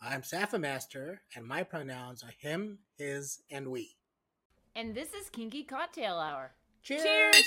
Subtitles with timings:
[0.00, 3.96] I'm Safa Master, and my pronouns are him, his, and we.
[4.74, 6.52] And this is Kinky Cocktail Hour.
[6.82, 7.44] Cheers!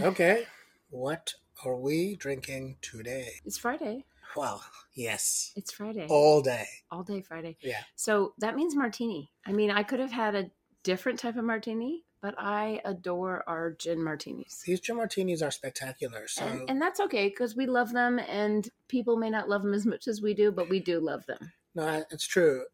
[0.00, 0.46] Okay,
[0.90, 3.28] what are we drinking today?
[3.44, 4.04] It's Friday.
[4.36, 6.06] Well, yes, It's Friday.
[6.08, 6.66] all day.
[6.90, 7.56] All day Friday.
[7.60, 9.30] Yeah, So that means martini.
[9.46, 10.50] I mean, I could have had a
[10.82, 14.62] different type of martini, but I adore our gin martinis.
[14.66, 16.26] these gin martinis are spectacular.
[16.26, 19.74] So, And, and that's okay because we love them, and people may not love them
[19.74, 21.52] as much as we do, but we do love them.
[21.76, 22.64] No, it's true.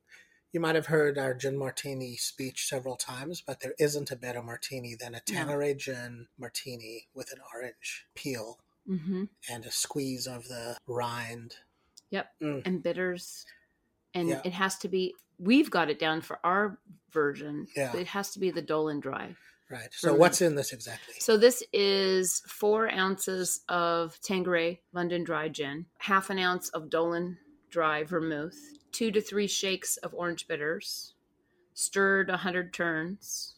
[0.53, 4.42] You might have heard our gin martini speech several times, but there isn't a better
[4.42, 5.34] martini than a No.
[5.34, 9.25] Tanqueray gin martini with an orange peel Mm-hmm.
[9.48, 11.55] and a squeeze of the rind.
[12.11, 12.27] Yep.
[12.42, 12.67] Mm.
[12.67, 13.47] And bitters.
[14.12, 14.41] And Yeah.
[14.44, 16.78] it has to be, we've got it down for our
[17.12, 17.69] version.
[17.77, 17.97] Yeah.
[17.97, 19.37] It has to be the Dolin Dry.
[19.70, 19.89] Right.
[19.92, 21.14] So, what's in this exactly?
[21.20, 27.38] So this is four ounces of Tanqueray London Dry Gin, half an ounce of Dolin
[27.72, 31.15] Dry Vermouth, two to three shakes of orange bitters,
[31.72, 33.55] stirred a hundred turns,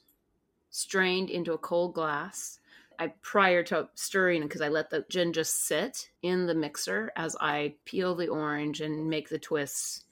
[0.70, 2.60] strained into a cold glass.
[2.96, 7.34] I prior to stirring because I let the gin just sit in the mixer as
[7.40, 10.04] I peel the orange and make the twists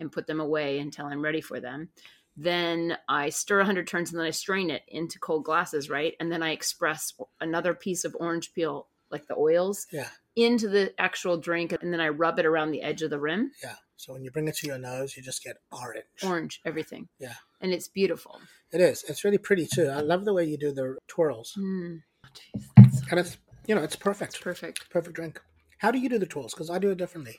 [0.00, 1.90] and put them away until I'm ready for them.
[2.36, 6.14] Then I stir 100 turns and then I strain it into cold glasses, right?
[6.18, 10.08] And then I express another piece of orange peel, like the oils, Yeah.
[10.36, 11.72] into the actual drink.
[11.80, 13.52] And then I rub it around the edge of the rim.
[13.62, 13.76] Yeah.
[13.96, 16.04] So, when you bring it to your nose, you just get orange.
[16.24, 17.08] Orange, everything.
[17.18, 17.34] Yeah.
[17.60, 18.40] And it's beautiful.
[18.72, 19.04] It is.
[19.08, 19.86] It's really pretty too.
[19.88, 21.54] I love the way you do the twirls.
[21.56, 22.00] Mm.
[22.24, 24.40] Oh, geez, so- And it's, you know, it's it's perfect.
[24.42, 24.90] perfect.
[24.90, 25.40] Perfect drink.
[25.78, 26.52] How do you do the twirls?
[26.54, 27.38] Because I do it differently.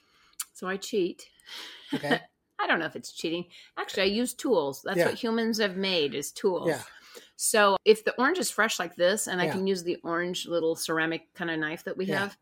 [0.53, 1.27] So I cheat.
[1.93, 2.21] Okay.
[2.59, 3.45] I don't know if it's cheating.
[3.77, 4.81] Actually, I use tools.
[4.85, 5.07] That's Yeah.
[5.07, 6.69] what humans have made is tools.
[6.69, 6.81] Yeah.
[7.35, 10.75] So if the orange is fresh like this, and I can use the orange little
[10.75, 12.19] ceramic kind of knife that we Yeah.
[12.19, 12.37] have,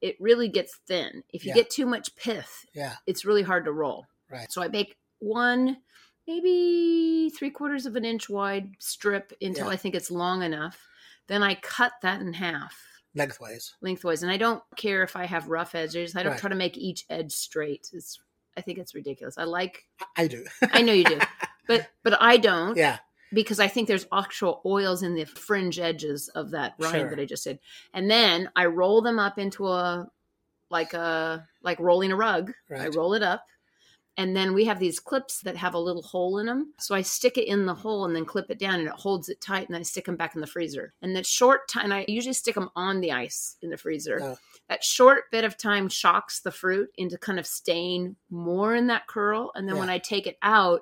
[0.00, 1.24] it really gets thin.
[1.32, 1.54] If you Yeah.
[1.54, 2.96] get too much pith, Yeah.
[3.06, 4.06] it's really hard to roll.
[4.30, 4.50] Right.
[4.52, 5.78] So I bake one,
[6.26, 9.72] maybe three quarters of an inch wide strip until Yeah.
[9.72, 10.86] I think it's long enough.
[11.26, 13.74] Then I cut that in half Lengthwise.
[13.80, 16.14] lengthwise, and I don't care if I have rough edges.
[16.14, 16.40] I don't Right.
[16.40, 17.90] try to make each edge straight.
[17.92, 18.20] It's
[18.58, 19.36] I think it's ridiculous.
[19.36, 19.86] I like.
[20.16, 20.46] I do.
[20.62, 21.18] I know you do,
[21.66, 23.00] but but I don't yeah.
[23.32, 27.10] Because I think there's actual oils in the fringe edges of that rind Sure.
[27.10, 27.58] that I just did.
[27.92, 30.08] And then I roll them up into a
[30.70, 32.52] like a like rolling a rug.
[32.70, 32.94] I Right.
[32.94, 33.44] roll it up.
[34.18, 36.72] And then we have these clips that have a little hole in them.
[36.78, 39.28] So I stick it in the hole and then clip it down and it holds
[39.28, 39.66] it tight.
[39.66, 40.94] And then I stick them back in the freezer.
[41.02, 44.18] And that short time, I usually stick them on the ice in the freezer.
[44.22, 44.38] Oh.
[44.70, 49.06] That short bit of time shocks the fruit into kind of staying more in that
[49.06, 49.52] curl.
[49.54, 50.80] And then when I take it out,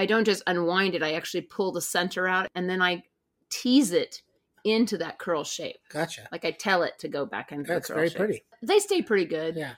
[0.00, 1.02] I don't just unwind it.
[1.02, 3.02] I actually pull the center out and then I
[3.50, 4.22] tease it
[4.64, 5.76] into that curl shape.
[5.90, 6.26] Gotcha.
[6.32, 8.16] Like I tell it to go back into That's the curl very shape.
[8.18, 8.42] pretty.
[8.62, 9.56] They stay pretty good.
[9.56, 9.74] Yeah.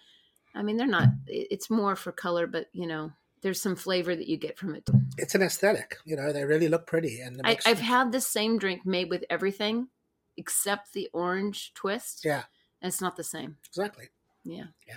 [0.55, 1.09] I mean, they're not.
[1.27, 3.11] It's more for color, but you know,
[3.43, 4.89] there's some flavor that you get from it.
[5.19, 5.97] It's an aesthetic.
[6.05, 7.21] You know, they really look pretty.
[7.21, 9.89] And I, I've had this same drink made with everything
[10.37, 12.25] except the orange twist.
[12.25, 12.45] Yeah.
[12.81, 13.57] and it's not the same.
[13.67, 14.11] Exactly.
[14.45, 14.67] Yeah.
[14.87, 14.97] Yeah.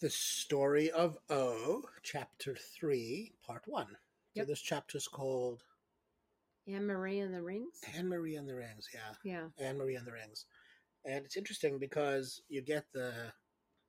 [0.00, 3.86] The Story of O, Chapter 3, Part 1.
[4.36, 5.62] So this chapter is called
[6.66, 7.80] Anne Marie and the Rings?
[7.96, 8.88] Anne Marie and the Rings.
[8.94, 9.48] Yeah, Yeah.
[9.58, 10.46] Anne Marie and the Rings.
[11.04, 13.12] And it's interesting because you get the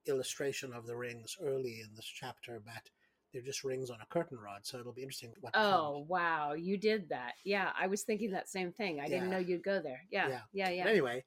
[0.08, 2.90] illustration of the rings early in this chapter, but
[3.32, 4.66] they're just rings on a curtain rod.
[4.66, 6.10] So it'll be interesting what Oh, comes.
[6.10, 6.54] wow.
[6.54, 7.34] You did that.
[7.46, 7.72] Yeah.
[7.80, 9.00] I was thinking that same thing.
[9.00, 10.02] I didn't know you'd go there.
[10.10, 10.28] Yeah.
[10.28, 10.42] Yeah.
[10.54, 10.70] Yeah.
[10.70, 10.88] Yeah.
[10.88, 11.24] Anyway,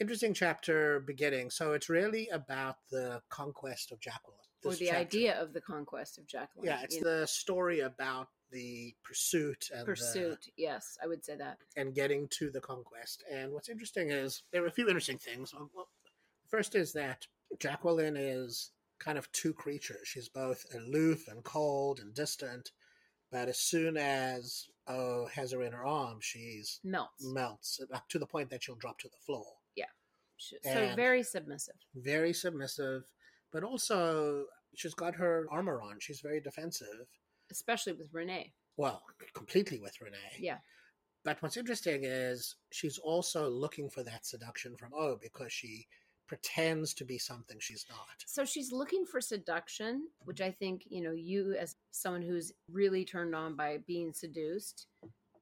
[0.00, 1.50] interesting chapter beginning.
[1.50, 4.36] So it's really about the conquest of Jacqueline.
[4.64, 4.98] or the chapter.
[5.00, 6.66] idea of the conquest of Jacqueline.
[6.66, 10.48] Yeah, it's you know, the story about the pursuit and the- pursuit.
[10.56, 11.58] yes, I would say that.
[11.76, 13.22] and getting to the conquest.
[13.30, 15.54] And what's interesting is there are a few interesting things.
[16.48, 17.26] First is that
[17.58, 20.08] Jacqueline is kind of two creatures.
[20.08, 22.72] She's both aloof and cold and distant,
[23.30, 27.24] but as soon as O has her in her arms, she's Melts.
[27.24, 29.46] melts uh, to the point that she'll drop to the floor.
[30.40, 31.76] So and- very submissive.
[31.94, 33.04] Very submissive,
[33.52, 35.98] but also she's got her armor on.
[36.00, 37.06] She's very defensive.
[37.50, 38.52] especially with Renee.
[38.76, 39.02] Well,
[39.34, 40.36] completely with Renee.
[40.38, 40.58] Yeah.
[41.24, 45.86] But what's interesting is she's also looking for that seduction from O because she
[46.28, 48.06] pretends to be something she's not.
[48.26, 53.04] So she's looking for seduction, which I think, you know, you as someone who's really
[53.04, 54.86] turned on by being seduced,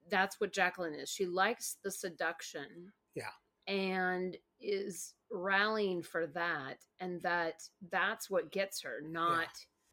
[0.09, 1.09] that's what Jacqueline is.
[1.09, 2.91] She likes the seduction.
[3.13, 3.29] Yeah.
[3.69, 7.61] And is rallying for that and that
[7.91, 9.47] that's what gets her, not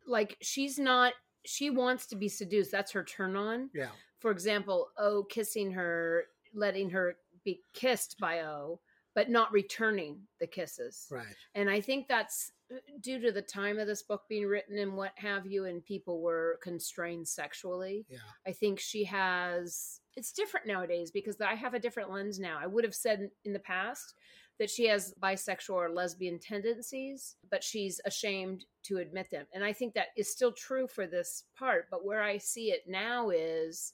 [0.07, 1.13] like she's not
[1.45, 2.73] she wants to be seduced.
[2.73, 3.71] That's her turn on.
[3.75, 3.91] Yeah.
[4.19, 6.25] for example, O kissing her,
[6.55, 8.81] letting her be kissed by O,
[9.15, 11.07] but not returning the kisses.
[11.11, 11.27] Right.
[11.55, 14.95] And I think that's uh, due to the time of this book being written and
[14.95, 18.05] what have you, and people were constrained sexually.
[18.09, 18.19] Yeah.
[18.47, 22.59] I think she has, it's different nowadays because I have a different lens now.
[22.61, 24.15] I would have said in the past
[24.59, 29.45] that she has bisexual or lesbian tendencies, but she's ashamed to admit them.
[29.53, 31.89] And I think that is still true for this part.
[31.91, 33.93] But where I see it now is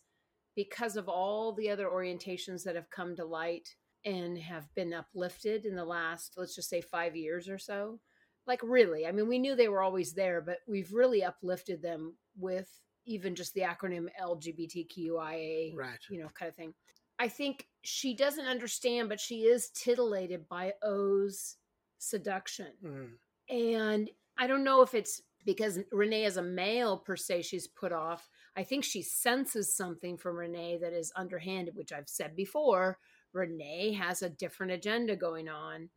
[0.55, 3.69] because of all the other orientations that have come to light
[4.05, 7.99] and have been uplifted in the last, let's just say, five years or so.
[8.47, 12.17] Like, really, I mean, we knew they were always there, but we've really uplifted them
[12.37, 12.69] with
[13.07, 15.99] even just the acronym LGBTQIA Right.
[16.11, 16.75] you know, kind of thing.
[17.19, 21.57] I think she doesn't understand, but she is titillated by O's
[21.99, 22.73] seduction.
[22.85, 23.11] Mm.
[23.49, 27.93] And I don't know if it's because Renee is a male per se, she's put
[27.93, 28.29] off.
[28.57, 32.99] I think she senses something from Renee that is underhanded, which I've said before.
[33.33, 35.89] Renee has a different agenda going on.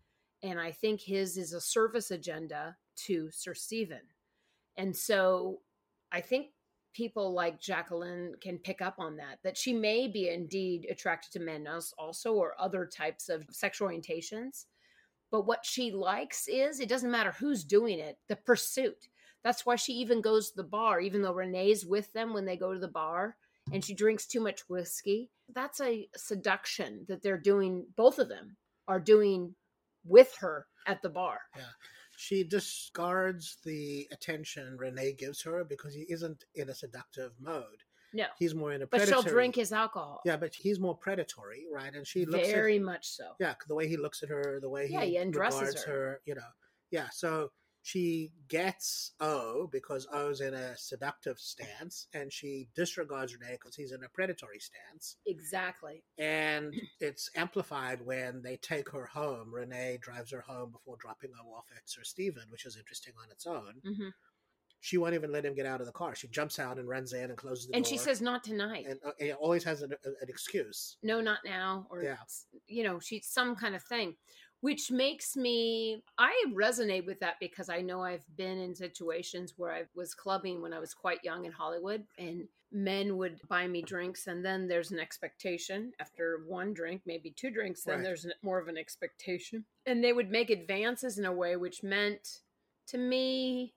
[0.42, 2.76] And I think his is a service agenda
[3.08, 4.02] to Sir Stephen.
[4.78, 5.62] And so
[6.12, 6.48] I think
[6.96, 11.40] people like Jacqueline can pick up on that, that she may be indeed attracted to
[11.40, 14.66] men also or other types of sexual orientations.
[15.32, 19.10] But what she likes is it doesn't matter who's doing it, the pursuit.
[19.44, 22.58] That's why she even goes to the bar, even though Renee's with them when they
[22.58, 23.36] go to the bar
[23.74, 25.30] and she drinks too much whiskey.
[25.54, 28.56] That's a seduction that they're doing, both of them
[28.88, 29.56] are doing
[30.06, 31.40] with her at the bar.
[32.18, 37.84] She discards the attention Renee gives her because he isn't in a seductive mode.
[38.14, 38.26] No.
[38.40, 40.22] He's more in a But she'll drink his alcohol.
[40.26, 41.94] Yeah, but he's more predatory, right?
[41.94, 43.32] And she looks Very at much so.
[43.40, 45.92] yeah, the way he looks at her, the way Yeah, he, he undresses regards her.
[45.94, 46.22] her.
[46.26, 46.42] you know.
[46.92, 47.52] Yeah, so
[47.86, 53.92] she gets O because O's in a seductive stance, and she disregards Renee because he's
[53.92, 55.18] in a predatory stance.
[55.28, 56.02] Exactly.
[56.18, 59.54] And it's amplified when they take her home.
[59.54, 63.30] Renee drives her home before dropping O off at Sir Stephen, which is interesting on
[63.30, 63.76] its own.
[63.86, 64.10] hmm
[64.80, 66.16] She won't even let him get out of the car.
[66.16, 67.92] She jumps out and runs in and closes the And door.
[67.94, 68.88] And she says, not tonight.
[68.90, 70.98] and, uh, and always has an, an excuse.
[71.04, 71.86] no, not now.
[71.92, 72.18] Or, Yeah.
[72.66, 74.16] you know, she's some kind of thing,
[74.66, 79.72] which makes me, I resonate with that because I know I've been in situations where
[79.72, 83.84] I was clubbing when I was quite young in Hollywood and men would buy me
[83.84, 88.04] drinks and then there's an expectation after one drink maybe two drinks then Right.
[88.04, 92.40] there's more of an expectation and they would make advances in a way which meant
[92.88, 93.76] to me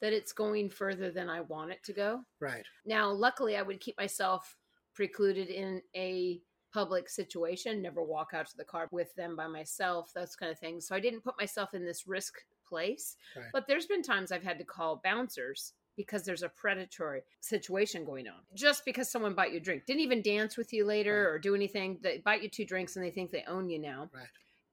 [0.00, 2.66] that it's going further than i want it to go Right.
[2.84, 4.56] now, luckily, I would keep myself
[4.94, 6.42] precluded in a
[6.74, 10.58] public situation, never walk out to the car with them by myself, those kind of
[10.58, 10.86] things.
[10.88, 12.34] So I didn't put myself in this risk
[12.68, 13.16] place.
[13.36, 13.46] Right.
[13.52, 18.26] But there's been times I've had to call bouncers because there's a predatory situation going
[18.26, 18.40] on.
[18.54, 21.30] Just because someone bought you a drink, didn't even dance with you later Right.
[21.34, 24.10] or do anything, they bought you two drinks and they think they own you now.
[24.12, 24.26] Right.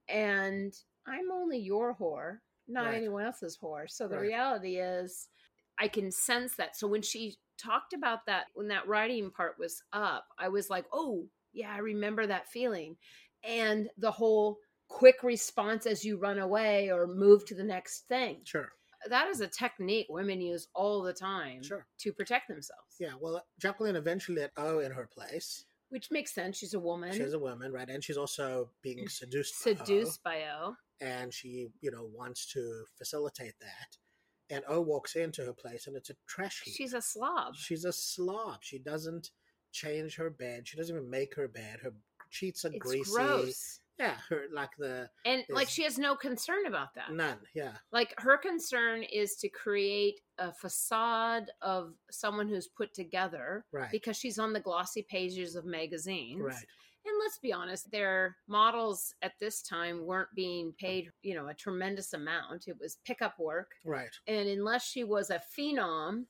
[0.09, 0.73] And
[1.05, 2.95] I'm only your whore, not Right.
[2.95, 3.87] anyone else's whore.
[3.87, 5.29] So the reality is,
[5.77, 6.75] I can sense that.
[6.75, 10.85] So when she talked about that, when that writing part was up, I was like,
[10.91, 12.97] oh, yeah, I remember that feeling.
[13.43, 18.41] and the whole quick response as you run away or move to the next thing.
[18.43, 18.69] Sure.
[19.09, 21.87] That is a technique women use all the time Sure.
[22.01, 22.97] to protect themselves.
[22.99, 23.13] Yeah.
[23.19, 25.65] Well, uh, Jacqueline eventually let O in her place.
[25.89, 26.57] Which makes sense.
[26.57, 27.13] She's a woman.
[27.13, 27.89] She's a woman, right?
[27.89, 29.55] And she's also being mm, seduced.
[29.65, 30.75] by O, seduced by O.
[31.01, 33.97] and she, you know, wants to facilitate that.
[34.55, 36.75] And O walks into her place, and it's a trash heap.
[36.75, 37.55] She's a slob.
[37.55, 38.57] She's a slob.
[38.61, 39.31] She doesn't
[39.71, 40.67] change her bed.
[40.67, 41.79] She doesn't even make her bed.
[41.81, 41.93] Her
[42.29, 43.11] sheets are It's greasy.
[43.11, 43.79] gross.
[43.99, 47.11] Yeah, her like the And like she has no concern about that.
[47.11, 47.37] none.
[47.53, 53.91] Yeah, Like her concern is to create a facade of someone who's put together right,
[53.91, 56.41] because she's on the glossy pages of magazines.
[56.41, 56.65] right,
[57.05, 61.53] And let's be honest, their models at this time weren't being paid, you know, a
[61.53, 62.67] tremendous amount.
[62.67, 63.69] It was pickup work.
[63.85, 66.25] right, And unless she was a phenom,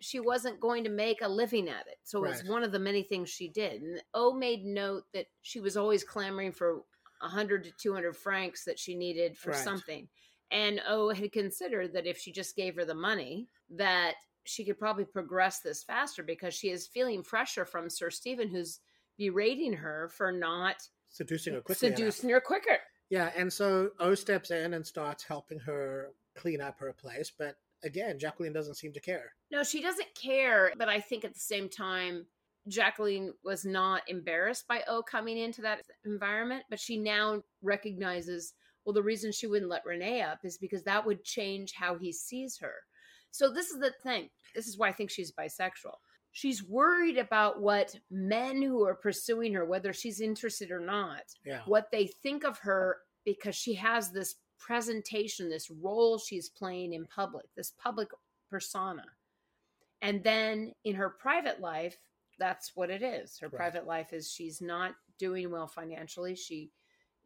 [0.00, 1.98] she wasn't going to make a living at it.
[2.04, 2.50] So it was Right.
[2.50, 3.82] one of the many things she did.
[3.82, 6.82] And O made note that she was always clamoring for
[7.20, 9.58] 100 to 200 francs that she needed for Right.
[9.58, 10.08] something.
[10.50, 14.78] And O had considered that if she just gave her the money, that she could
[14.78, 18.80] probably progress this faster because she is feeling pressure from Sir Stephen, who's
[19.16, 20.76] berating her for not
[21.08, 21.78] seducing her enough.
[21.78, 22.78] seducing her quicker.
[23.10, 27.56] Yeah, and so O steps in and starts helping her clean up her place, but
[27.84, 29.32] again, Jacqueline doesn't seem to care.
[29.50, 32.26] No, she doesn't care, but I think at the same time,
[32.68, 38.94] Jacqueline was not embarrassed by O coming into that environment, but she now recognizes, well,
[38.94, 42.58] the reason she wouldn't let Renee up is because that would change how he sees
[42.60, 42.74] her.
[43.30, 44.28] So this is the thing.
[44.54, 45.96] This is why I think she's bisexual.
[46.32, 51.60] She's worried about what men who are pursuing her, whether she's interested or not, Yeah,
[51.66, 57.04] what they think of her because she has this presentation, this role she's playing in
[57.06, 58.08] public, this public
[58.50, 59.04] persona.
[60.00, 61.98] And then in her private life,
[62.38, 63.38] that's what it is.
[63.38, 63.56] Her Right.
[63.56, 66.34] private life is she's not doing well financially.
[66.34, 66.72] She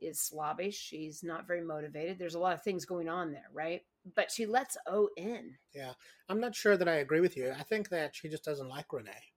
[0.00, 0.76] is slobbish.
[0.76, 2.18] She's not very motivated.
[2.18, 3.84] There's a lot of things going on there, right?
[4.16, 5.56] But she lets O in.
[5.72, 5.94] Yeah.
[6.28, 7.52] I'm not sure that I agree with you.
[7.52, 9.32] I think that she just doesn't like Renee,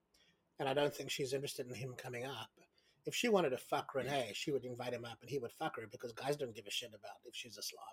[0.60, 2.50] and I don't think she's interested in him coming up.
[3.06, 5.76] If she wanted to fuck Renee, she would invite him up and he would fuck
[5.78, 7.84] her because guys don't give a shit about if she's a slob.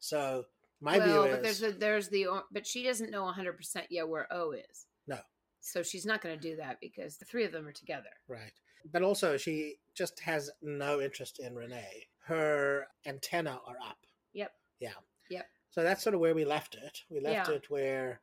[0.00, 0.44] So
[0.80, 4.08] my well, view but is there's a, there's the but she doesn't know 100% yet
[4.08, 4.86] where O is.
[5.06, 5.18] No.
[5.60, 8.10] So she's not going to do that because the three of them are together.
[8.28, 8.52] right,
[8.92, 12.06] but also she just has no interest in Renee.
[12.24, 13.98] Her antenna are up.
[14.34, 14.52] Yep.
[14.80, 14.90] Yeah.
[15.30, 15.46] Yep.
[15.70, 17.02] So that's sort of where we left it.
[17.10, 17.54] We left Yeah.
[17.56, 18.20] it where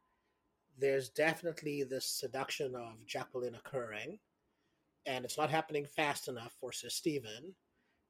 [0.78, 4.20] there's definitely this seduction of Jacqueline occurring,
[5.06, 7.54] and it's not happening fast enough for Sir Stephen.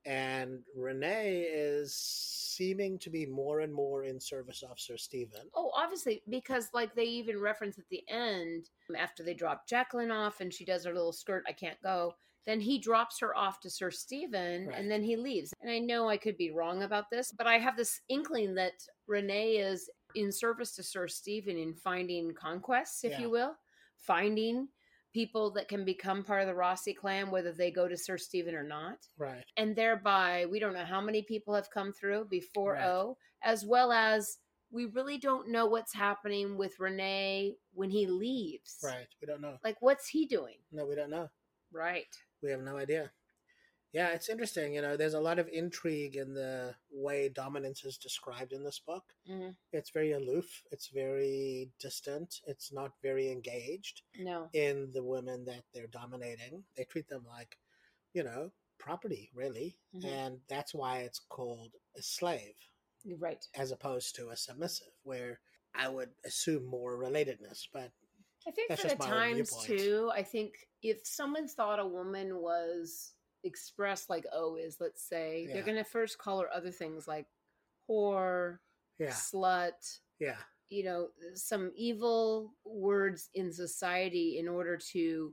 [0.06, 5.50] And Renee is seeming to be more and more in service of Sir Stephen.
[5.56, 10.42] Oh, obviously, because like they even reference at the end after they drop Jacqueline off
[10.42, 12.14] and she does her little skirt, I can't go.
[12.46, 14.78] Then he drops her off to Sir Stephen Right.
[14.78, 15.52] and then he leaves.
[15.62, 18.74] And I know I could be wrong about this, but I have this inkling that
[19.08, 23.22] Renee is in service to Sir Stephen in finding conquests, if Yeah.
[23.22, 23.56] you will,
[23.98, 24.68] finding
[25.16, 28.54] people that can become part of the Roissy clan, whether they go to Sir Stephen
[28.54, 29.46] or not Right.
[29.56, 32.86] and thereby we don't know how many people have come through before Right.
[32.86, 34.40] O, as well as
[34.72, 38.78] we really don't know what's happening with Renee when he leaves.
[38.84, 39.08] Right.
[39.22, 39.58] We don't know.
[39.64, 40.58] Like, what's he doing?
[40.74, 41.30] No, we don't know.
[41.72, 42.14] Right.
[42.44, 43.10] We have no idea.
[43.96, 44.76] Yeah, it's interesting.
[44.76, 48.78] You know, there's a lot of intrigue in the way dominance is described in this
[48.78, 49.16] book.
[49.26, 49.56] Mhm.
[49.72, 54.50] It's very aloof, it's very distant, it's not very engaged No.
[54.52, 56.66] in the women that they're dominating.
[56.76, 57.58] They treat them like,
[58.12, 59.80] you know, property, really.
[59.94, 60.04] Mhm.
[60.04, 62.58] And that's why it's called a slave
[63.06, 63.48] right.
[63.54, 65.40] as opposed to a submissive, where
[65.74, 67.70] I would assume more relatedness.
[67.72, 67.94] But
[68.46, 73.15] I think for the times too, I think if someone thought a woman was
[73.46, 77.28] expressed like O is, let's say, they're going to first call her other things like
[77.90, 78.58] whore,
[79.00, 80.36] yeah, slut, yeah,
[80.70, 85.32] you know some evil words in society in order to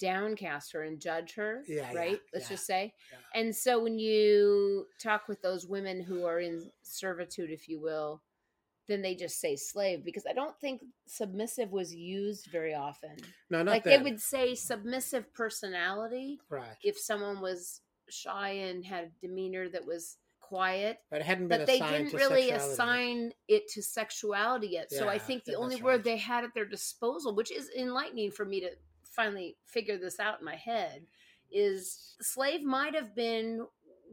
[0.00, 2.20] downcast her and judge her Yeah, yeah, right?
[2.32, 2.92] Let's yeah, just say.
[3.12, 3.40] yeah.
[3.40, 8.20] and so when you talk with those women who are in servitude if you will
[8.88, 13.16] then they just say slave because i don't think submissive was used very often
[13.50, 19.04] no, not like they would say submissive personality right, if someone was shy and had
[19.04, 22.72] a demeanor that was quiet but it hadn't been but they didn't to really sexuality.
[22.72, 24.92] assign it to sexuality yet.
[24.92, 26.04] so I think the only that's word right.
[26.04, 28.68] they had at their disposal, which is enlightening for me to
[29.02, 31.06] finally figure this out in my head,
[31.50, 33.66] is slave might have been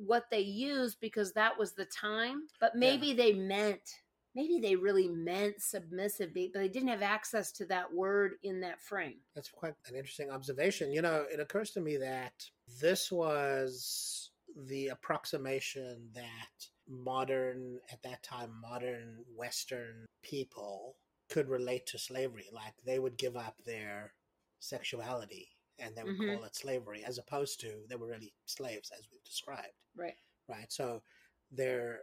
[0.06, 4.01] what they used because that was the time, but maybe they meant
[4.36, 8.82] maybe they really meant submissive, but they didn't have access to that word in that
[8.82, 9.20] frame.
[9.36, 10.92] That's quite an interesting observation.
[10.92, 12.34] You know, it occurs to me that
[12.80, 14.32] this was
[14.68, 20.98] the approximation that modern, at that time, modern Western people
[21.30, 22.50] could relate to slavery.
[22.52, 24.14] Like they would give up their
[24.60, 26.36] sexuality and they would Mhm.
[26.36, 29.74] call it slavery, as opposed to they were really slaves, as we've described.
[29.96, 30.18] Right.
[30.48, 30.72] Right.
[30.72, 31.02] So
[31.50, 32.02] they're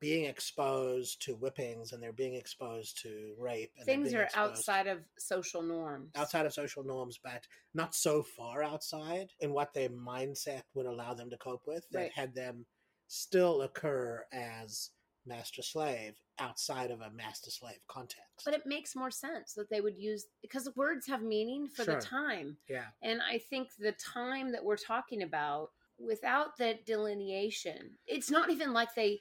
[0.00, 3.72] being exposed to whippings and they're being exposed to rape.
[3.76, 6.10] And Things are outside of social norms.
[6.14, 11.14] outside of social norms, but not so far outside in what their mindset would allow
[11.14, 12.12] them to cope with that Right.
[12.12, 12.66] had them
[13.06, 14.90] still occur as
[15.24, 18.44] master slave outside of a master slave context.
[18.44, 21.96] But it makes more sense that they would use because words have meaning for Sure.
[21.96, 22.58] the time.
[22.68, 28.50] yeah, And I think the time that we're talking about, without that delineation, it's not
[28.50, 29.20] even like they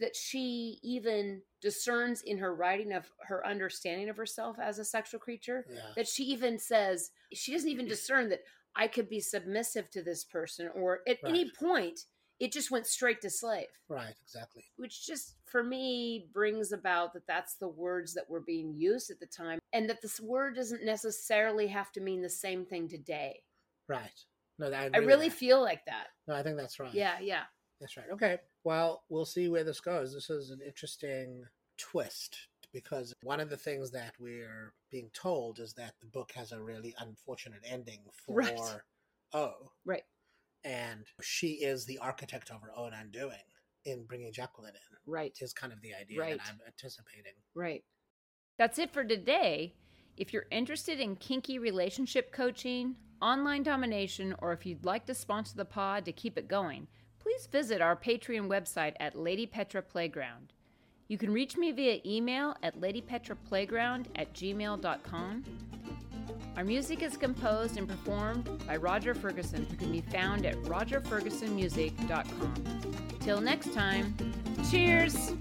[0.00, 5.20] that she even discerns in her writing of her understanding of herself as a sexual
[5.20, 5.64] creature.
[5.70, 8.40] yeah, That she even says she doesn't even discern that
[8.74, 12.00] I could be submissive to this person, or at any point
[12.40, 14.64] it just went straight to slave right, exactly.
[14.76, 19.20] which just for me brings about that that's the words that were being used at
[19.20, 23.40] the time and that this word doesn't necessarily have to mean the same thing today
[23.88, 24.18] Right.
[24.58, 25.36] No, I, i with really that.
[25.38, 26.92] feel like that No, I think that's right.
[26.92, 27.42] yeah yeah
[27.82, 28.06] That's right.
[28.12, 28.38] Okay.
[28.64, 30.14] Well, we'll see where this goes.
[30.14, 31.44] This is an interesting
[31.76, 32.38] twist
[32.72, 36.60] because one of the things that we're being told is that the book has a
[36.62, 38.58] really unfortunate ending for Right.
[39.34, 39.52] O.
[39.84, 40.04] Right.
[40.64, 43.36] And she is the architect of her own undoing
[43.84, 46.38] in bringing Jacqueline in, right is kind of the idea Right.
[46.38, 47.32] that I'm anticipating.
[47.56, 47.82] right
[48.56, 49.74] that's it for today
[50.16, 55.56] if you're interested in kinky relationship coaching online domination or if you'd like to sponsor
[55.56, 56.86] the pod to keep it going
[57.22, 60.52] please visit our patreon website at lady petra playground
[61.08, 65.44] you can reach me via email at ladypetraplayground at gmail.com
[66.56, 72.54] Our music is composed and performed by Roger Ferguson, who can be found at rogerfergusonmusic.com.
[73.20, 74.14] Till next time,
[74.70, 75.32] cheers!